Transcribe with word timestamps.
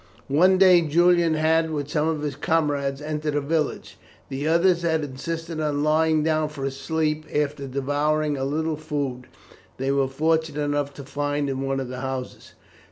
One 0.33 0.57
day 0.57 0.81
Julian 0.81 1.35
had, 1.35 1.69
with 1.69 1.87
some 1.91 2.07
of 2.07 2.23
his 2.23 2.35
comrades, 2.35 3.03
entered 3.03 3.35
a 3.35 3.39
village. 3.39 3.99
The 4.29 4.47
others 4.47 4.81
had 4.81 5.03
insisted 5.03 5.59
on 5.59 5.83
lying 5.83 6.23
down 6.23 6.49
for 6.49 6.65
a 6.65 6.71
sleep, 6.71 7.27
after 7.31 7.67
devouring 7.67 8.35
a 8.35 8.43
little 8.43 8.77
food 8.77 9.27
they 9.77 9.91
were 9.91 10.07
fortunate 10.07 10.59
enough 10.63 10.91
to 10.95 11.03
find 11.03 11.51
in 11.51 11.61
one 11.61 11.79
of 11.79 11.87
the 11.87 11.99
houses. 12.01 12.53